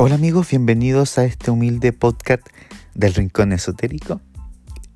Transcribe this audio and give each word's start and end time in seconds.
Hola 0.00 0.14
amigos, 0.14 0.50
bienvenidos 0.50 1.18
a 1.18 1.24
este 1.24 1.50
humilde 1.50 1.92
podcast 1.92 2.46
del 2.94 3.14
Rincón 3.14 3.50
Esotérico. 3.50 4.20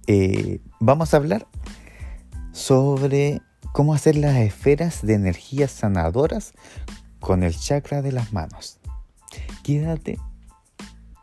Eh, 0.06 0.60
vamos 0.78 1.12
a 1.12 1.16
hablar 1.16 1.48
sobre 2.52 3.42
cómo 3.72 3.94
hacer 3.94 4.14
las 4.14 4.36
esferas 4.36 5.04
de 5.04 5.14
energías 5.14 5.72
sanadoras 5.72 6.52
con 7.18 7.42
el 7.42 7.58
chakra 7.58 8.00
de 8.00 8.12
las 8.12 8.32
manos. 8.32 8.78
Quédate 9.64 10.20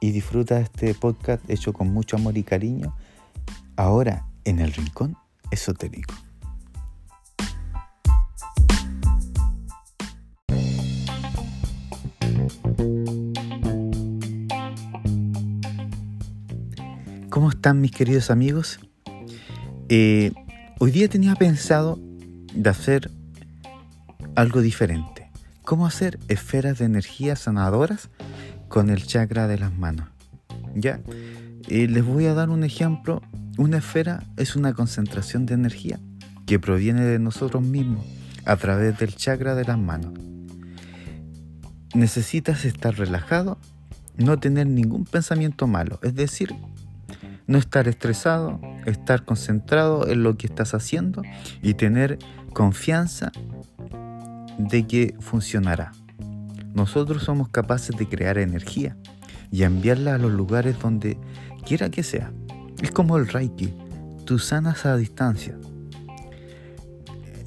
y 0.01 0.11
disfruta 0.11 0.55
de 0.55 0.63
este 0.63 0.93
podcast 0.93 1.49
hecho 1.49 1.71
con 1.71 1.89
mucho 1.93 2.17
amor 2.17 2.37
y 2.37 2.43
cariño 2.43 2.97
ahora 3.77 4.27
en 4.43 4.59
el 4.59 4.73
Rincón 4.73 5.15
Esotérico. 5.51 6.13
¿Cómo 17.39 17.51
están 17.51 17.79
mis 17.79 17.91
queridos 17.91 18.31
amigos? 18.31 18.81
Eh, 19.87 20.33
hoy 20.77 20.91
día 20.91 21.07
tenía 21.07 21.35
pensado 21.35 21.97
de 22.53 22.69
hacer 22.69 23.09
algo 24.35 24.59
diferente. 24.59 25.31
¿Cómo 25.63 25.85
hacer 25.85 26.19
esferas 26.27 26.79
de 26.79 26.83
energía 26.83 27.37
sanadoras 27.37 28.09
con 28.67 28.89
el 28.89 29.07
chakra 29.07 29.47
de 29.47 29.57
las 29.57 29.73
manos? 29.73 30.09
Ya, 30.75 30.99
eh, 31.69 31.87
les 31.87 32.03
voy 32.03 32.25
a 32.25 32.33
dar 32.33 32.49
un 32.49 32.65
ejemplo. 32.65 33.21
Una 33.57 33.77
esfera 33.77 34.25
es 34.35 34.57
una 34.57 34.73
concentración 34.73 35.45
de 35.45 35.53
energía 35.53 35.97
que 36.45 36.59
proviene 36.59 37.05
de 37.05 37.19
nosotros 37.19 37.63
mismos 37.63 38.05
a 38.43 38.57
través 38.57 38.99
del 38.99 39.15
chakra 39.15 39.55
de 39.55 39.63
las 39.63 39.77
manos. 39.77 40.11
Necesitas 41.95 42.65
estar 42.65 42.97
relajado, 42.97 43.57
no 44.17 44.37
tener 44.37 44.67
ningún 44.67 45.05
pensamiento 45.05 45.67
malo, 45.67 46.01
es 46.03 46.15
decir, 46.15 46.53
no 47.49 47.57
estar 47.57 47.87
estresado, 47.87 48.61
estar 48.85 49.25
concentrado 49.25 50.07
en 50.07 50.21
lo 50.21 50.37
que 50.37 50.45
estás 50.45 50.75
haciendo 50.75 51.23
y 51.63 51.73
tener 51.73 52.19
confianza 52.53 53.31
de 54.59 54.85
que 54.85 55.15
funcionará. 55.19 55.91
Nosotros 56.75 57.23
somos 57.23 57.49
capaces 57.49 57.97
de 57.97 58.07
crear 58.07 58.37
energía 58.37 58.95
y 59.51 59.63
enviarla 59.63 60.13
a 60.13 60.17
los 60.19 60.31
lugares 60.31 60.77
donde 60.79 61.17
quiera 61.65 61.89
que 61.89 62.03
sea. 62.03 62.31
Es 62.83 62.91
como 62.91 63.17
el 63.17 63.27
Reiki, 63.27 63.73
tú 64.25 64.37
sanas 64.37 64.85
a 64.85 64.95
distancia, 64.95 65.57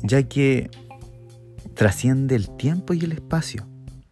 ya 0.03 0.25
que 0.25 0.69
trasciende 1.75 2.35
el 2.35 2.51
tiempo 2.57 2.93
y 2.93 3.05
el 3.05 3.13
espacio. 3.13 3.69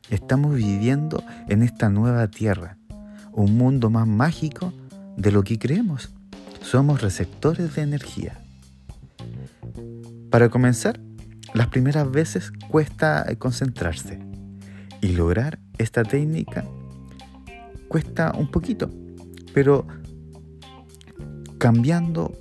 Estamos 0.08 0.54
viviendo 0.54 1.24
en 1.48 1.64
esta 1.64 1.88
nueva 1.88 2.28
tierra, 2.28 2.78
un 3.32 3.58
mundo 3.58 3.90
más 3.90 4.06
mágico 4.06 4.72
de 5.20 5.30
lo 5.30 5.42
que 5.42 5.58
creemos. 5.58 6.10
Somos 6.62 7.02
receptores 7.02 7.74
de 7.74 7.82
energía. 7.82 8.40
Para 10.30 10.48
comenzar, 10.48 11.00
las 11.52 11.66
primeras 11.66 12.10
veces 12.10 12.52
cuesta 12.68 13.26
concentrarse 13.38 14.18
y 15.00 15.08
lograr 15.08 15.58
esta 15.78 16.04
técnica 16.04 16.64
cuesta 17.88 18.32
un 18.36 18.50
poquito, 18.50 18.88
pero 19.52 19.84
cambiando 21.58 22.32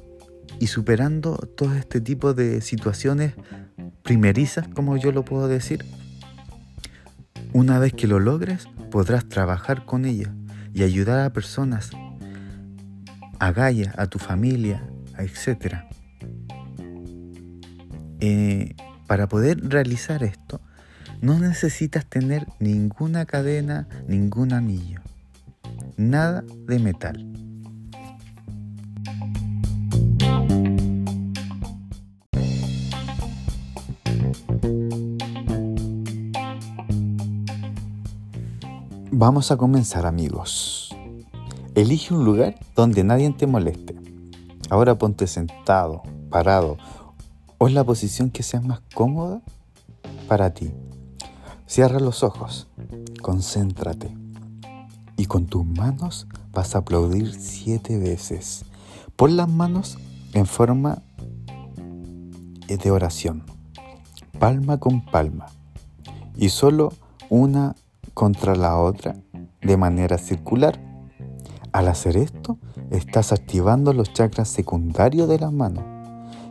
y 0.60 0.68
superando 0.68 1.36
todo 1.36 1.74
este 1.74 2.00
tipo 2.02 2.34
de 2.34 2.62
situaciones 2.62 3.34
primerizas, 4.04 4.68
como 4.68 4.96
yo 4.96 5.12
lo 5.12 5.26
puedo 5.26 5.48
decir, 5.48 5.86
una 7.52 7.80
vez 7.80 7.94
que 7.94 8.08
lo 8.08 8.20
logres, 8.20 8.68
podrás 8.92 9.28
trabajar 9.28 9.86
con 9.86 10.06
ella 10.06 10.34
y 10.74 10.84
ayudar 10.84 11.20
a 11.22 11.34
personas 11.34 11.90
a 13.40 13.52
Gaia, 13.52 13.94
a 13.98 14.08
tu 14.08 14.20
familia, 14.20 14.88
etc. 15.18 15.78
Eh, 18.20 18.76
para 19.08 19.28
poder 19.28 19.60
realizar 19.68 20.24
esto, 20.24 20.62
no 21.22 21.40
necesitas 21.40 22.06
tener 22.06 22.46
ninguna 22.60 23.26
cadena, 23.26 23.88
ningún 24.08 24.54
anillo, 24.54 25.02
nada 25.98 26.44
de 26.68 26.80
metal. 26.80 27.26
Vamos 39.12 39.52
a 39.52 39.58
comenzar 39.58 40.06
amigos. 40.06 40.89
Elige 41.76 42.14
un 42.14 42.26
lugar 42.26 42.56
donde 42.76 43.04
nadie 43.04 43.30
te 43.32 43.46
moleste. 43.46 43.96
Ahora 44.70 44.98
ponte 44.98 45.28
sentado, 45.28 46.02
parado 46.30 46.78
o 47.58 47.68
en 47.68 47.76
la 47.76 47.84
posición 47.84 48.32
que 48.32 48.44
sea 48.44 48.62
más 48.62 48.82
cómoda 48.94 49.42
para 50.28 50.54
ti. 50.54 50.72
Cierra 51.68 52.00
los 52.00 52.24
ojos, 52.24 52.68
concéntrate 53.22 54.16
y 55.16 55.26
con 55.26 55.46
tus 55.46 55.66
manos 55.66 56.28
vas 56.52 56.76
a 56.76 56.80
aplaudir 56.80 57.34
siete 57.34 57.98
veces. 58.00 58.66
Pon 59.16 59.38
las 59.38 59.50
manos 59.50 59.98
en 60.34 60.46
forma 60.46 61.04
de 62.68 62.92
oración, 62.92 63.44
palma 64.40 64.80
con 64.80 65.06
palma 65.06 65.48
y 66.36 66.50
solo 66.50 66.94
una 67.30 67.76
contra 68.14 68.56
la 68.56 68.78
otra 68.78 69.16
de 69.62 69.78
manera 69.78 70.18
circular 70.18 70.89
al 71.72 71.88
hacer 71.88 72.18
esto, 72.18 72.58
estás 72.92 73.32
activando 73.32 73.94
los 73.94 74.14
chakras 74.14 74.50
secundarios 74.50 75.28
de 75.28 75.40
las 75.40 75.54
manos, 75.54 75.84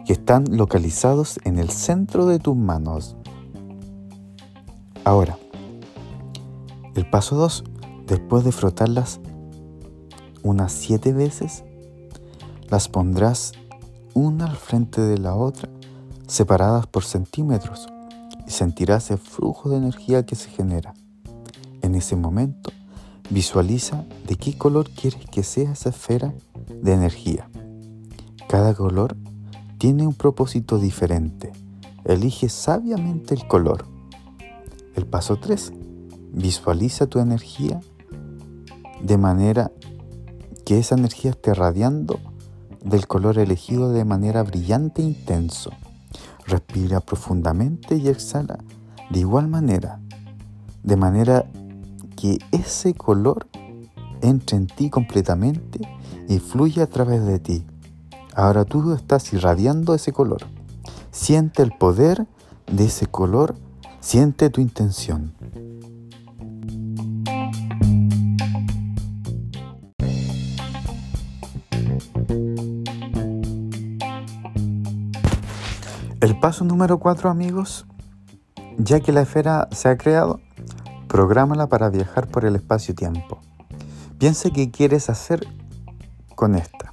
que 0.06 0.12
están 0.12 0.44
localizados 0.50 1.38
en 1.44 1.58
el 1.58 1.70
centro 1.70 2.26
de 2.26 2.38
tus 2.38 2.56
manos. 2.56 3.16
Ahora, 5.04 5.38
el 6.94 7.08
paso 7.08 7.36
2, 7.36 7.64
después 8.06 8.44
de 8.44 8.52
frotarlas 8.52 9.20
unas 10.42 10.72
7 10.72 11.12
veces, 11.12 11.64
las 12.68 12.88
pondrás 12.88 13.52
una 14.14 14.46
al 14.46 14.56
frente 14.56 15.00
de 15.00 15.18
la 15.18 15.34
otra, 15.34 15.68
separadas 16.26 16.86
por 16.86 17.04
centímetros, 17.04 17.88
y 18.46 18.50
sentirás 18.50 19.10
el 19.10 19.18
flujo 19.18 19.68
de 19.68 19.76
energía 19.76 20.24
que 20.26 20.34
se 20.34 20.50
genera. 20.50 20.94
En 21.82 21.94
ese 21.94 22.16
momento, 22.16 22.70
Visualiza 23.30 24.04
de 24.26 24.36
qué 24.36 24.56
color 24.56 24.88
quieres 24.90 25.26
que 25.30 25.42
sea 25.42 25.72
esa 25.72 25.90
esfera 25.90 26.34
de 26.82 26.92
energía. 26.92 27.50
Cada 28.48 28.74
color 28.74 29.16
tiene 29.76 30.06
un 30.06 30.14
propósito 30.14 30.78
diferente. 30.78 31.52
Elige 32.04 32.48
sabiamente 32.48 33.34
el 33.34 33.46
color. 33.46 33.84
El 34.94 35.06
paso 35.06 35.36
3. 35.36 35.72
Visualiza 36.32 37.06
tu 37.06 37.18
energía 37.18 37.80
de 39.02 39.18
manera 39.18 39.70
que 40.64 40.78
esa 40.78 40.94
energía 40.94 41.32
esté 41.32 41.54
radiando 41.54 42.18
del 42.82 43.06
color 43.06 43.38
elegido 43.38 43.92
de 43.92 44.04
manera 44.04 44.42
brillante 44.42 45.02
e 45.02 45.06
intenso. 45.06 45.70
Respira 46.46 47.00
profundamente 47.00 47.96
y 47.96 48.08
exhala 48.08 48.58
de 49.10 49.20
igual 49.20 49.48
manera, 49.48 50.00
de 50.82 50.96
manera 50.96 51.46
que 52.20 52.38
ese 52.50 52.94
color 52.94 53.46
entre 54.22 54.56
en 54.56 54.66
ti 54.66 54.90
completamente 54.90 55.78
y 56.28 56.40
fluye 56.40 56.82
a 56.82 56.88
través 56.88 57.24
de 57.24 57.38
ti. 57.38 57.64
Ahora 58.34 58.64
tú 58.64 58.92
estás 58.92 59.32
irradiando 59.32 59.94
ese 59.94 60.12
color. 60.12 60.42
Siente 61.12 61.62
el 61.62 61.70
poder 61.70 62.26
de 62.66 62.86
ese 62.86 63.06
color, 63.06 63.54
siente 64.00 64.50
tu 64.50 64.60
intención. 64.60 65.32
El 76.20 76.40
paso 76.40 76.64
número 76.64 76.98
4 76.98 77.30
amigos, 77.30 77.86
ya 78.76 78.98
que 78.98 79.12
la 79.12 79.20
esfera 79.22 79.68
se 79.70 79.88
ha 79.88 79.96
creado, 79.96 80.40
Prográmala 81.08 81.68
para 81.68 81.88
viajar 81.88 82.28
por 82.28 82.44
el 82.44 82.54
espacio-tiempo. 82.54 83.38
Piensa 84.18 84.50
qué 84.50 84.70
quieres 84.70 85.08
hacer 85.08 85.46
con 86.34 86.54
esta. 86.54 86.92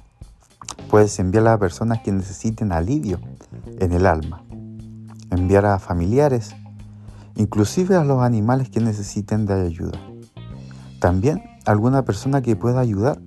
Puedes 0.88 1.18
enviarla 1.18 1.52
a 1.52 1.58
personas 1.58 2.00
que 2.00 2.12
necesiten 2.12 2.72
alivio 2.72 3.20
en 3.78 3.92
el 3.92 4.06
alma. 4.06 4.42
Enviar 5.30 5.66
a 5.66 5.78
familiares, 5.78 6.56
inclusive 7.34 7.94
a 7.94 8.04
los 8.04 8.22
animales 8.22 8.70
que 8.70 8.80
necesiten 8.80 9.44
de 9.44 9.54
ayuda. 9.54 10.00
También 10.98 11.42
alguna 11.66 12.06
persona 12.06 12.40
que 12.40 12.56
pueda 12.56 12.80
ayudar 12.80 13.20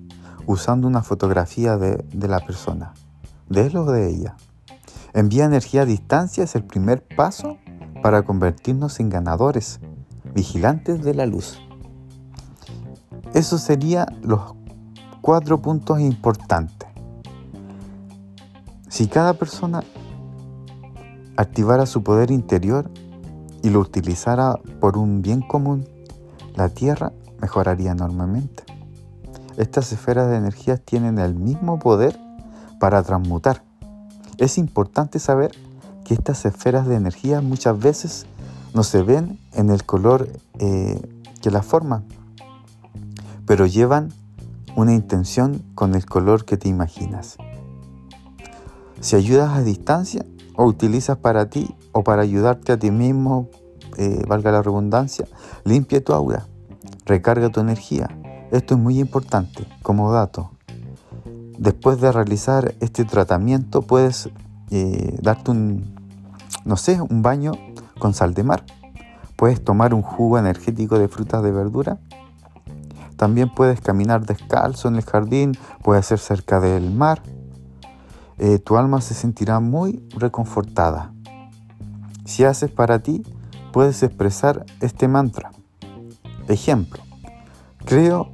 usando 0.46 0.88
una 0.88 1.04
fotografía 1.04 1.76
de, 1.76 2.04
de 2.12 2.26
la 2.26 2.40
persona, 2.40 2.94
de 3.48 3.66
él 3.66 3.76
o 3.76 3.84
de 3.84 4.08
ella. 4.10 4.34
Envía 5.14 5.44
energía 5.44 5.82
a 5.82 5.86
distancia 5.86 6.42
es 6.42 6.56
el 6.56 6.64
primer 6.64 7.06
paso 7.16 7.58
para 8.02 8.22
convertirnos 8.22 8.98
en 8.98 9.08
ganadores 9.08 9.78
vigilantes 10.34 11.02
de 11.02 11.14
la 11.14 11.26
luz. 11.26 11.58
Esos 13.34 13.60
serían 13.60 14.06
los 14.22 14.54
cuatro 15.20 15.60
puntos 15.60 16.00
importantes. 16.00 16.88
Si 18.88 19.06
cada 19.06 19.34
persona 19.34 19.82
activara 21.36 21.86
su 21.86 22.02
poder 22.02 22.30
interior 22.30 22.90
y 23.62 23.70
lo 23.70 23.80
utilizara 23.80 24.58
por 24.80 24.96
un 24.98 25.22
bien 25.22 25.42
común, 25.42 25.86
la 26.54 26.68
Tierra 26.68 27.12
mejoraría 27.40 27.92
enormemente. 27.92 28.64
Estas 29.56 29.92
esferas 29.92 30.28
de 30.30 30.36
energía 30.36 30.76
tienen 30.76 31.18
el 31.18 31.34
mismo 31.34 31.78
poder 31.78 32.18
para 32.78 33.02
transmutar. 33.02 33.62
Es 34.38 34.58
importante 34.58 35.18
saber 35.18 35.52
que 36.04 36.14
estas 36.14 36.44
esferas 36.44 36.86
de 36.86 36.96
energía 36.96 37.40
muchas 37.40 37.78
veces 37.78 38.26
no 38.74 38.82
se 38.82 39.02
ven 39.02 39.38
en 39.54 39.70
el 39.70 39.84
color 39.84 40.28
eh, 40.58 41.00
que 41.42 41.50
las 41.50 41.66
forman, 41.66 42.04
pero 43.46 43.66
llevan 43.66 44.12
una 44.76 44.94
intención 44.94 45.62
con 45.74 45.94
el 45.94 46.06
color 46.06 46.44
que 46.44 46.56
te 46.56 46.68
imaginas. 46.68 47.36
Si 49.00 49.16
ayudas 49.16 49.56
a 49.56 49.62
distancia 49.62 50.24
o 50.56 50.64
utilizas 50.64 51.16
para 51.16 51.48
ti 51.48 51.74
o 51.92 52.04
para 52.04 52.22
ayudarte 52.22 52.72
a 52.72 52.78
ti 52.78 52.90
mismo, 52.90 53.48
eh, 53.96 54.22
valga 54.28 54.52
la 54.52 54.62
redundancia, 54.62 55.26
limpia 55.64 56.04
tu 56.04 56.12
aura, 56.12 56.46
recarga 57.06 57.48
tu 57.48 57.60
energía. 57.60 58.08
Esto 58.50 58.74
es 58.74 58.80
muy 58.80 59.00
importante 59.00 59.66
como 59.82 60.12
dato. 60.12 60.50
Después 61.58 62.00
de 62.00 62.12
realizar 62.12 62.74
este 62.80 63.04
tratamiento 63.04 63.82
puedes 63.82 64.30
eh, 64.70 65.18
darte 65.20 65.50
un, 65.50 65.94
no 66.64 66.76
sé, 66.76 67.00
un 67.00 67.22
baño 67.22 67.52
con 68.00 68.14
sal 68.14 68.34
de 68.34 68.42
mar. 68.42 68.64
Puedes 69.36 69.62
tomar 69.62 69.94
un 69.94 70.02
jugo 70.02 70.38
energético 70.38 70.98
de 70.98 71.06
frutas 71.06 71.44
de 71.44 71.52
verdura. 71.52 72.00
También 73.16 73.54
puedes 73.54 73.80
caminar 73.80 74.26
descalzo 74.26 74.88
en 74.88 74.96
el 74.96 75.04
jardín, 75.04 75.56
puede 75.84 76.02
ser 76.02 76.18
cerca 76.18 76.58
del 76.58 76.90
mar. 76.90 77.22
Eh, 78.38 78.58
tu 78.58 78.76
alma 78.76 79.00
se 79.00 79.14
sentirá 79.14 79.60
muy 79.60 80.04
reconfortada. 80.16 81.12
Si 82.24 82.44
haces 82.44 82.70
para 82.70 82.98
ti, 82.98 83.22
puedes 83.72 84.02
expresar 84.02 84.66
este 84.80 85.06
mantra. 85.06 85.52
Ejemplo, 86.48 87.02
creo 87.84 88.32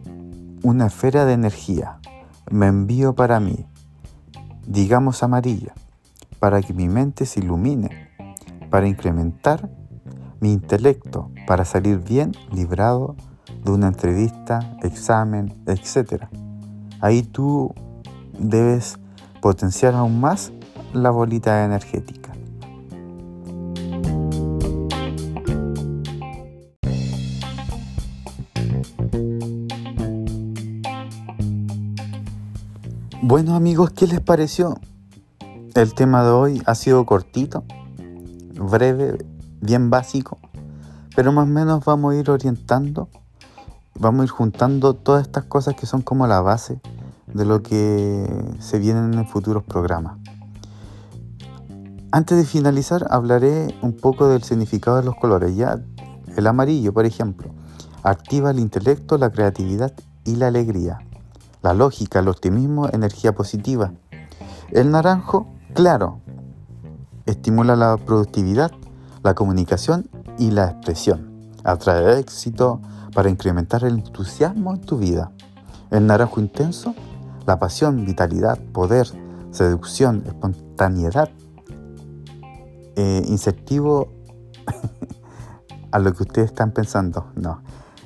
una 0.62 0.86
esfera 0.86 1.24
de 1.26 1.34
energía, 1.34 2.00
me 2.50 2.66
envío 2.66 3.14
para 3.14 3.40
mí, 3.40 3.66
digamos 4.66 5.22
amarilla, 5.22 5.74
para 6.38 6.62
que 6.62 6.72
mi 6.72 6.88
mente 6.88 7.26
se 7.26 7.40
ilumine, 7.40 8.05
para 8.70 8.88
incrementar 8.88 9.70
mi 10.40 10.52
intelecto, 10.52 11.30
para 11.46 11.64
salir 11.64 11.98
bien 11.98 12.32
librado 12.52 13.16
de 13.64 13.70
una 13.70 13.88
entrevista, 13.88 14.76
examen, 14.82 15.54
etc. 15.66 16.24
Ahí 17.00 17.22
tú 17.22 17.74
debes 18.38 18.98
potenciar 19.40 19.94
aún 19.94 20.20
más 20.20 20.52
la 20.92 21.10
bolita 21.10 21.64
energética. 21.64 22.32
Bueno 33.28 33.56
amigos, 33.56 33.90
¿qué 33.90 34.06
les 34.06 34.20
pareció? 34.20 34.78
El 35.74 35.94
tema 35.94 36.22
de 36.22 36.30
hoy 36.30 36.62
ha 36.64 36.76
sido 36.76 37.04
cortito, 37.04 37.64
breve, 38.66 39.18
bien 39.60 39.90
básico, 39.90 40.38
pero 41.14 41.32
más 41.32 41.44
o 41.44 41.50
menos 41.50 41.84
vamos 41.84 42.14
a 42.14 42.16
ir 42.16 42.30
orientando, 42.30 43.08
vamos 43.98 44.22
a 44.22 44.24
ir 44.24 44.30
juntando 44.30 44.94
todas 44.94 45.22
estas 45.22 45.44
cosas 45.44 45.74
que 45.74 45.86
son 45.86 46.02
como 46.02 46.26
la 46.26 46.40
base 46.40 46.80
de 47.26 47.44
lo 47.44 47.62
que 47.62 48.26
se 48.60 48.78
viene 48.78 49.00
en 49.00 49.26
futuros 49.26 49.62
programas. 49.64 50.18
Antes 52.12 52.38
de 52.38 52.44
finalizar, 52.44 53.06
hablaré 53.10 53.74
un 53.82 53.94
poco 53.94 54.28
del 54.28 54.42
significado 54.42 54.96
de 54.96 55.02
los 55.02 55.16
colores. 55.16 55.54
Ya 55.56 55.80
el 56.36 56.46
amarillo, 56.46 56.94
por 56.94 57.04
ejemplo, 57.04 57.50
activa 58.02 58.52
el 58.52 58.58
intelecto, 58.58 59.18
la 59.18 59.30
creatividad 59.30 59.92
y 60.24 60.36
la 60.36 60.46
alegría. 60.46 61.00
La 61.62 61.74
lógica, 61.74 62.20
el 62.20 62.28
optimismo, 62.28 62.88
energía 62.90 63.34
positiva. 63.34 63.92
El 64.70 64.92
naranjo, 64.92 65.48
claro, 65.74 66.20
estimula 67.26 67.76
la 67.76 67.96
productividad, 67.96 68.70
la 69.22 69.34
comunicación 69.34 70.08
y 70.38 70.50
la 70.50 70.70
expresión. 70.70 71.52
Atrae 71.64 72.18
éxito 72.18 72.80
para 73.12 73.28
incrementar 73.28 73.84
el 73.84 73.94
entusiasmo 73.94 74.74
en 74.74 74.80
tu 74.80 74.98
vida. 74.98 75.32
El 75.90 76.06
naranjo 76.06 76.40
intenso, 76.40 76.94
la 77.46 77.58
pasión, 77.58 78.04
vitalidad, 78.04 78.58
poder, 78.72 79.08
seducción, 79.50 80.22
espontaneidad, 80.26 81.30
eh, 82.96 83.22
incentivo 83.26 84.12
a 85.90 85.98
lo 85.98 86.12
que 86.14 86.22
ustedes 86.22 86.50
están 86.50 86.72
pensando. 86.72 87.26
No, 87.34 87.62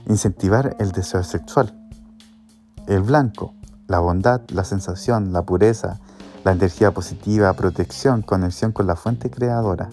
incentivar 0.09 0.77
el 0.79 0.93
deseo 0.93 1.23
sexual. 1.23 1.77
El 2.87 3.03
blanco, 3.03 3.55
la 3.87 3.99
bondad, 3.99 4.43
la 4.51 4.65
sensación, 4.65 5.33
la 5.33 5.43
pureza, 5.43 6.01
la 6.45 6.53
energía 6.53 6.93
positiva, 6.93 7.53
protección, 7.53 8.23
conexión 8.23 8.73
con 8.73 8.87
la 8.87 8.97
fuente 8.97 9.31
creadora. 9.31 9.91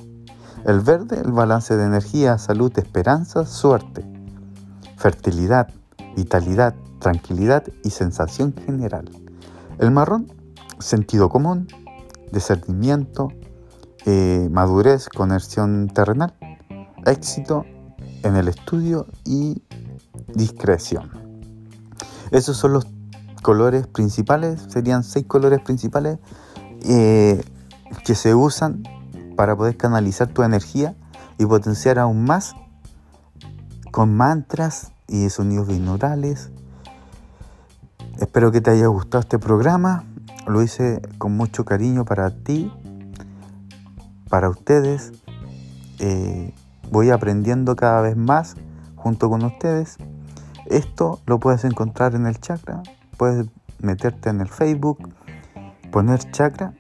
El 0.66 0.82
verde, 0.82 1.22
el 1.24 1.32
balance 1.32 1.76
de 1.78 1.86
energía, 1.86 2.38
salud, 2.38 2.72
esperanza, 2.78 3.46
suerte, 3.46 4.06
fertilidad, 4.98 5.70
vitalidad, 6.16 6.76
tranquilidad 7.00 7.64
y 7.84 7.90
sensación 7.92 8.54
general. 8.66 9.10
El 9.80 9.92
marrón, 9.92 10.32
sentido 10.80 11.30
común, 11.30 11.68
discernimiento, 12.32 13.30
eh, 14.06 14.48
madurez, 14.52 15.10
conexión 15.10 15.90
terrenal, 15.94 16.34
éxito 17.06 17.66
en 18.24 18.36
el 18.36 18.48
estudio 18.48 19.06
y 19.26 19.62
discreción. 20.34 21.10
Esos 22.32 22.58
son 22.58 22.74
los 22.74 22.97
colores 23.42 23.88
principales, 23.88 24.66
serían 24.70 25.04
seis 25.04 25.26
colores 25.26 25.60
principales 25.62 26.20
eh, 26.84 27.44
que 28.06 28.16
se 28.16 28.36
usan 28.36 28.84
para 29.36 29.56
poder 29.56 29.78
canalizar 29.78 30.28
tu 30.28 30.44
energía 30.44 30.96
y 31.38 31.46
potenciar 31.46 32.00
aún 32.00 32.26
más 32.26 32.56
con 33.92 34.16
mantras 34.16 34.92
y 35.08 35.30
sonidos 35.30 35.68
binaurales. 35.68 36.50
Espero 38.20 38.52
que 38.52 38.62
te 38.62 38.72
haya 38.72 38.88
gustado 38.88 39.22
este 39.22 39.40
programa. 39.40 40.04
Lo 40.48 40.64
hice 40.64 41.02
con 41.18 41.36
mucho 41.36 41.66
cariño 41.66 42.06
para 42.06 42.32
ti, 42.32 42.72
para 44.30 44.50
ustedes. 44.50 45.12
Eh, 46.00 46.54
voy 46.92 47.12
aprendiendo 47.12 47.76
cada 47.76 48.02
vez 48.02 48.18
más 48.18 48.56
junto 48.96 49.30
con 49.30 49.44
ustedes. 49.44 49.98
Esto 50.66 51.20
lo 51.26 51.40
puedes 51.40 51.64
encontrar 51.64 52.16
en 52.16 52.26
el 52.26 52.40
chakra 52.40 52.82
puedes 53.18 53.48
meterte 53.80 54.30
en 54.30 54.42
el 54.42 54.48
Facebook, 54.48 55.10
poner 55.92 56.20
chakra. 56.32 56.74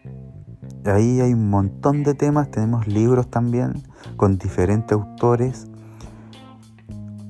Ahí 0.85 1.19
hay 1.19 1.33
un 1.33 1.49
montón 1.49 2.03
de 2.03 2.13
temas, 2.13 2.49
tenemos 2.49 2.87
libros 2.87 3.29
también 3.29 3.83
con 4.15 4.37
diferentes 4.37 4.93
autores. 4.93 5.67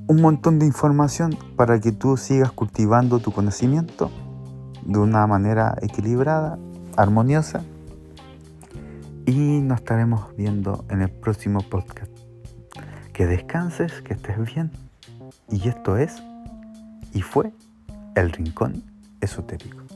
Un 0.07 0.21
montón 0.21 0.59
de 0.59 0.65
información 0.65 1.37
para 1.55 1.79
que 1.79 1.91
tú 1.91 2.17
sigas 2.17 2.51
cultivando 2.51 3.19
tu 3.19 3.31
conocimiento 3.31 4.11
de 4.83 4.99
una 4.99 5.25
manera 5.27 5.75
equilibrada, 5.81 6.59
armoniosa. 6.95 7.63
Y 9.25 9.59
nos 9.61 9.79
estaremos 9.79 10.35
viendo 10.37 10.85
en 10.89 11.01
el 11.01 11.09
próximo 11.09 11.59
podcast. 11.61 12.11
Que 13.11 13.25
descanses, 13.25 14.01
que 14.01 14.13
estés 14.13 14.37
bien. 14.53 14.71
Y 15.49 15.67
esto 15.67 15.97
es 15.97 16.21
y 17.13 17.21
fue 17.21 17.51
El 18.15 18.31
Rincón 18.31 18.96
esotérico. 19.21 19.86